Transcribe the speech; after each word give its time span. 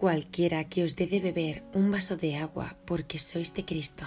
Cualquiera 0.00 0.64
que 0.64 0.82
os 0.82 0.96
dé 0.96 1.04
de 1.06 1.20
beber 1.20 1.62
un 1.74 1.92
vaso 1.92 2.16
de 2.16 2.40
agua 2.40 2.72
porque 2.88 3.20
sois 3.20 3.52
de 3.52 3.68
Cristo, 3.68 4.06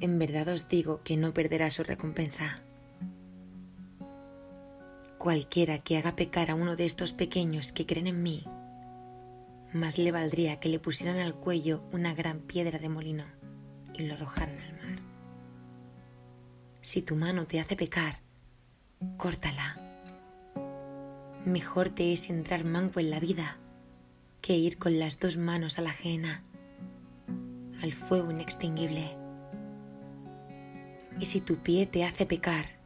en 0.00 0.18
verdad 0.18 0.48
os 0.48 0.72
digo 0.72 1.02
que 1.04 1.20
no 1.20 1.36
perderá 1.36 1.68
su 1.68 1.84
recompensa. 1.84 2.56
Cualquiera 5.18 5.80
que 5.84 5.98
haga 5.98 6.16
pecar 6.16 6.50
a 6.50 6.54
uno 6.54 6.76
de 6.76 6.86
estos 6.86 7.12
pequeños 7.12 7.74
que 7.74 7.84
creen 7.84 8.06
en 8.06 8.22
mí, 8.22 8.42
más 9.74 9.98
le 9.98 10.12
valdría 10.12 10.58
que 10.60 10.70
le 10.70 10.80
pusieran 10.80 11.18
al 11.18 11.34
cuello 11.34 11.84
una 11.92 12.14
gran 12.14 12.40
piedra 12.40 12.78
de 12.78 12.88
molino 12.88 13.26
y 13.92 14.04
lo 14.04 14.14
arrojaran 14.14 14.58
al 14.58 14.72
mar. 14.80 14.98
Si 16.80 17.02
tu 17.02 17.16
mano 17.16 17.44
te 17.46 17.60
hace 17.60 17.76
pecar, 17.76 18.22
córtala. 19.18 19.76
Mejor 21.44 21.90
te 21.90 22.14
es 22.14 22.30
entrar 22.30 22.64
manco 22.64 22.98
en 22.98 23.10
la 23.10 23.20
vida 23.20 23.58
que 24.40 24.56
ir 24.56 24.78
con 24.78 24.98
las 24.98 25.18
dos 25.18 25.36
manos 25.36 25.78
a 25.78 25.82
la 25.82 25.90
ajena, 25.90 26.42
al 27.82 27.92
fuego 27.92 28.30
inextinguible. 28.30 29.16
Y 31.20 31.26
si 31.26 31.40
tu 31.40 31.56
pie 31.56 31.86
te 31.86 32.04
hace 32.04 32.26
pecar, 32.26 32.78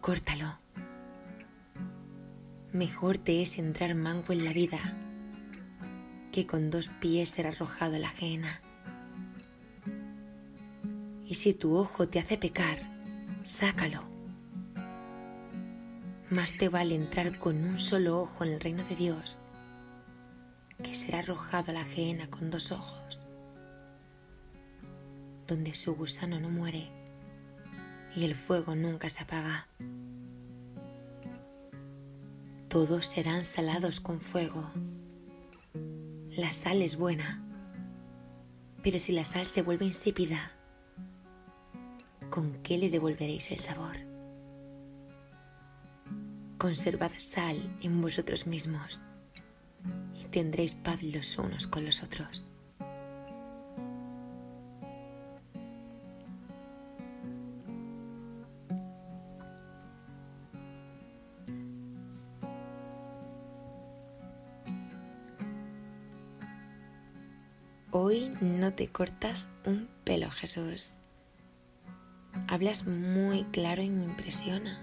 córtalo. 0.00 0.58
Mejor 2.72 3.18
te 3.18 3.42
es 3.42 3.58
entrar 3.58 3.94
manco 3.94 4.32
en 4.32 4.44
la 4.44 4.52
vida 4.52 4.78
que 6.32 6.46
con 6.46 6.70
dos 6.70 6.90
pies 7.00 7.30
ser 7.30 7.46
arrojado 7.46 7.96
a 7.96 7.98
la 7.98 8.08
ajena. 8.08 8.60
Y 11.24 11.34
si 11.34 11.52
tu 11.52 11.76
ojo 11.76 12.08
te 12.08 12.18
hace 12.18 12.38
pecar, 12.38 12.78
sácalo. 13.42 14.02
Más 16.30 16.56
te 16.56 16.68
vale 16.68 16.94
entrar 16.94 17.38
con 17.38 17.64
un 17.64 17.80
solo 17.80 18.20
ojo 18.20 18.44
en 18.44 18.52
el 18.52 18.60
reino 18.60 18.84
de 18.84 18.96
Dios 18.96 19.40
que 20.82 20.94
será 20.94 21.18
arrojado 21.18 21.70
a 21.70 21.74
la 21.74 21.80
ajena 21.80 22.30
con 22.30 22.50
dos 22.50 22.70
ojos, 22.70 23.20
donde 25.46 25.74
su 25.74 25.94
gusano 25.94 26.38
no 26.38 26.48
muere 26.48 26.90
y 28.14 28.24
el 28.24 28.34
fuego 28.34 28.76
nunca 28.76 29.08
se 29.08 29.22
apaga. 29.22 29.68
Todos 32.68 33.06
serán 33.06 33.44
salados 33.44 34.00
con 34.00 34.20
fuego. 34.20 34.70
La 36.30 36.52
sal 36.52 36.82
es 36.82 36.96
buena, 36.96 37.42
pero 38.82 38.98
si 38.98 39.12
la 39.12 39.24
sal 39.24 39.46
se 39.46 39.62
vuelve 39.62 39.86
insípida, 39.86 40.52
¿con 42.30 42.62
qué 42.62 42.78
le 42.78 42.90
devolveréis 42.90 43.50
el 43.50 43.58
sabor? 43.58 43.96
Conservad 46.58 47.12
sal 47.16 47.56
en 47.82 48.00
vosotros 48.00 48.46
mismos 48.46 49.00
y 50.20 50.24
tendréis 50.28 50.74
paz 50.74 51.02
los 51.02 51.38
unos 51.38 51.66
con 51.66 51.84
los 51.84 52.02
otros. 52.02 52.46
Hoy 67.90 68.30
no 68.40 68.74
te 68.74 68.88
cortas 68.88 69.48
un 69.64 69.88
pelo, 70.04 70.30
Jesús. 70.30 70.92
Hablas 72.46 72.86
muy 72.86 73.44
claro 73.44 73.82
y 73.82 73.90
me 73.90 74.04
impresiona. 74.04 74.78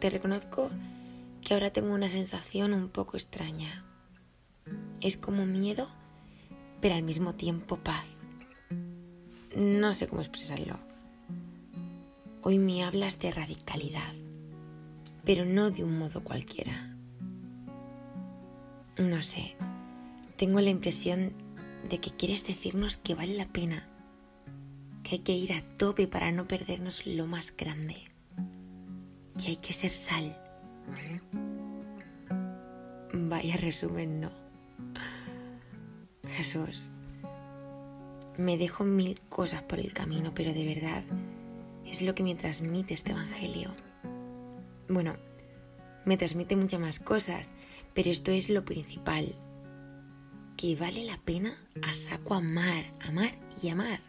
Te 0.00 0.10
reconozco 0.10 0.70
que 1.44 1.52
ahora 1.52 1.70
tengo 1.70 1.94
una 1.94 2.08
sensación 2.08 2.72
un 2.72 2.88
poco 2.88 3.16
extraña. 3.16 3.84
Es 5.02 5.18
como 5.18 5.44
miedo, 5.44 5.88
pero 6.80 6.94
al 6.94 7.02
mismo 7.02 7.34
tiempo 7.34 7.76
paz. 7.76 8.06
No 9.54 9.92
sé 9.92 10.08
cómo 10.08 10.22
expresarlo. 10.22 10.78
Hoy 12.40 12.58
me 12.58 12.82
hablas 12.82 13.18
de 13.20 13.30
radicalidad, 13.30 14.14
pero 15.24 15.44
no 15.44 15.70
de 15.70 15.84
un 15.84 15.98
modo 15.98 16.24
cualquiera. 16.24 16.96
No 18.96 19.22
sé, 19.22 19.54
tengo 20.36 20.60
la 20.60 20.70
impresión 20.70 21.34
de 21.88 22.00
que 22.00 22.10
quieres 22.10 22.46
decirnos 22.46 22.96
que 22.96 23.14
vale 23.14 23.34
la 23.34 23.48
pena, 23.48 23.86
que 25.02 25.16
hay 25.16 25.18
que 25.18 25.32
ir 25.32 25.52
a 25.52 25.62
tope 25.76 26.08
para 26.08 26.32
no 26.32 26.48
perdernos 26.48 27.06
lo 27.06 27.26
más 27.26 27.54
grande, 27.54 27.96
que 29.38 29.48
hay 29.48 29.56
que 29.56 29.72
ser 29.74 29.92
sal 29.92 30.38
Vaya 33.12 33.56
resumen, 33.56 34.20
no. 34.20 34.30
Jesús, 36.28 36.90
me 38.36 38.58
dejo 38.58 38.84
mil 38.84 39.20
cosas 39.28 39.62
por 39.62 39.78
el 39.78 39.92
camino, 39.92 40.32
pero 40.34 40.52
de 40.52 40.66
verdad 40.66 41.04
es 41.86 42.02
lo 42.02 42.14
que 42.14 42.24
me 42.24 42.34
transmite 42.34 42.94
este 42.94 43.12
Evangelio. 43.12 43.74
Bueno, 44.88 45.14
me 46.04 46.16
transmite 46.16 46.56
muchas 46.56 46.80
más 46.80 46.98
cosas, 46.98 47.52
pero 47.94 48.10
esto 48.10 48.32
es 48.32 48.50
lo 48.50 48.64
principal. 48.64 49.34
Que 50.56 50.74
vale 50.74 51.04
la 51.04 51.18
pena 51.18 51.56
a 51.82 51.92
saco 51.92 52.34
amar, 52.34 52.84
amar 53.00 53.30
y 53.62 53.68
amar. 53.68 54.00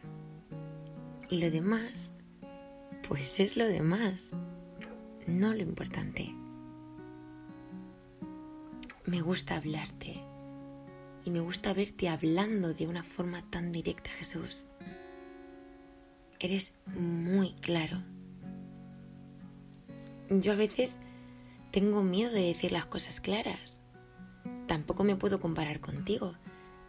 Y 1.29 1.39
lo 1.39 1.51
demás, 1.51 2.13
pues 3.07 3.39
es 3.39 3.55
lo 3.55 3.65
demás, 3.65 4.33
no 5.27 5.53
lo 5.53 5.61
importante 5.61 6.33
me 9.05 9.21
gusta 9.21 9.57
hablarte 9.57 10.19
y 11.23 11.29
me 11.29 11.39
gusta 11.39 11.73
verte 11.73 12.09
hablando 12.09 12.73
de 12.73 12.87
una 12.87 13.03
forma 13.03 13.43
tan 13.49 13.71
directa, 13.71 14.09
Jesús. 14.11 14.69
Eres 16.39 16.75
muy 16.87 17.53
claro. 17.53 18.03
Yo 20.29 20.53
a 20.53 20.55
veces 20.55 20.99
tengo 21.71 22.03
miedo 22.03 22.31
de 22.31 22.41
decir 22.41 22.71
las 22.71 22.85
cosas 22.85 23.19
claras. 23.19 23.81
Tampoco 24.67 25.03
me 25.03 25.15
puedo 25.15 25.39
comparar 25.39 25.79
contigo, 25.79 26.35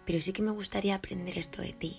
pero 0.05 0.21
sí 0.21 0.33
que 0.33 0.43
me 0.43 0.51
gustaría 0.51 0.95
aprender 0.95 1.39
esto 1.39 1.61
de 1.63 1.73
ti. 1.73 1.99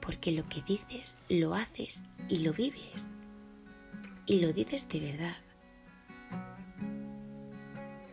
Porque 0.00 0.32
lo 0.32 0.48
que 0.48 0.62
dices, 0.62 1.16
lo 1.28 1.54
haces 1.54 2.04
y 2.28 2.40
lo 2.40 2.52
vives. 2.52 3.10
Y 4.26 4.40
lo 4.40 4.52
dices 4.52 4.88
de 4.88 5.00
verdad 5.00 5.47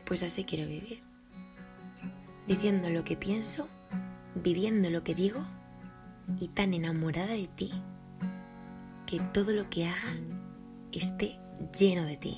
pues 0.06 0.24
así 0.24 0.44
quiero 0.44 0.68
vivir. 0.68 1.04
Diciendo 2.48 2.90
lo 2.90 3.04
que 3.04 3.18
pienso, 3.18 3.68
viviendo 4.36 4.90
lo 4.90 5.04
que 5.04 5.16
digo 5.16 5.44
y 6.40 6.48
tan 6.50 6.74
enamorada 6.74 7.34
de 7.34 7.48
ti 7.48 7.72
que 9.06 9.20
todo 9.20 9.52
lo 9.52 9.70
que 9.70 9.86
haga 9.86 10.14
esté 10.92 11.40
lleno 11.78 12.04
de 12.04 12.18
ti. 12.18 12.38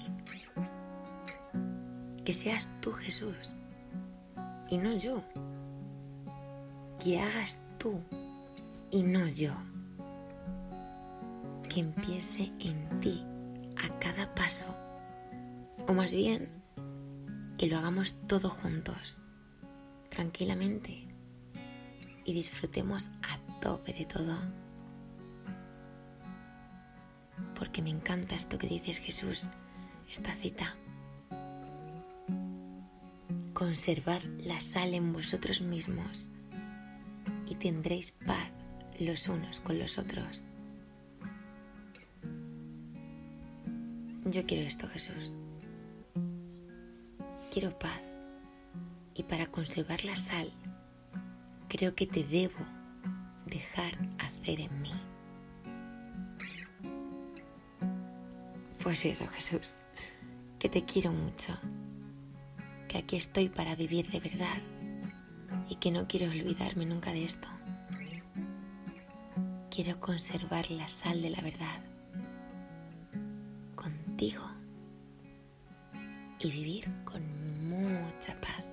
Que 2.23 2.33
seas 2.33 2.69
tú 2.81 2.91
Jesús 2.91 3.57
y 4.69 4.77
no 4.77 4.93
yo. 4.93 5.23
Que 6.99 7.19
hagas 7.19 7.59
tú 7.77 8.01
y 8.91 9.03
no 9.03 9.27
yo. 9.27 9.51
Que 11.69 11.81
empiece 11.81 12.51
en 12.59 12.99
ti 12.99 13.25
a 13.77 13.99
cada 13.99 14.33
paso. 14.35 14.65
O 15.87 15.93
más 15.93 16.13
bien, 16.13 16.51
que 17.57 17.65
lo 17.65 17.77
hagamos 17.77 18.15
todos 18.27 18.53
juntos, 18.53 19.17
tranquilamente, 20.09 21.07
y 22.23 22.33
disfrutemos 22.33 23.09
a 23.23 23.39
tope 23.59 23.93
de 23.93 24.05
todo. 24.05 24.37
Porque 27.55 27.81
me 27.81 27.89
encanta 27.89 28.35
esto 28.35 28.59
que 28.59 28.67
dices 28.67 28.99
Jesús, 28.99 29.47
esta 30.07 30.33
cita. 30.35 30.75
Conservad 33.53 34.21
la 34.43 34.59
sal 34.59 34.93
en 34.93 35.11
vosotros 35.11 35.61
mismos 35.61 36.29
y 37.47 37.55
tendréis 37.55 38.11
paz 38.11 38.51
los 38.99 39.27
unos 39.29 39.59
con 39.61 39.79
los 39.79 39.97
otros. 39.97 40.43
Yo 44.25 44.45
quiero 44.45 44.67
esto, 44.67 44.87
Jesús 44.89 45.35
quiero 47.59 47.79
paz 47.79 48.03
Y 49.15 49.23
para 49.23 49.47
conservar 49.47 50.05
la 50.05 50.15
sal, 50.15 50.51
creo 51.67 51.95
que 51.95 52.05
te 52.05 52.23
debo 52.23 52.59
dejar 53.47 53.97
hacer 54.19 54.59
en 54.59 54.81
mí. 54.83 54.91
Pues 58.83 59.03
eso, 59.05 59.25
Jesús, 59.25 59.75
que 60.59 60.69
te 60.69 60.85
quiero 60.85 61.11
mucho, 61.11 61.57
que 62.87 62.99
aquí 62.99 63.15
estoy 63.15 63.49
para 63.49 63.75
vivir 63.75 64.07
de 64.11 64.19
verdad 64.19 64.61
y 65.67 65.77
que 65.77 65.89
no 65.89 66.07
quiero 66.07 66.27
olvidarme 66.27 66.85
nunca 66.85 67.11
de 67.11 67.23
esto. 67.23 67.47
Quiero 69.71 69.99
conservar 69.99 70.69
la 70.69 70.87
sal 70.87 71.23
de 71.23 71.31
la 71.31 71.41
verdad 71.41 71.81
contigo 73.73 74.47
y 76.39 76.51
vivir 76.51 76.85
con 77.03 77.36
mucha 78.27 78.41
paz. 78.41 78.66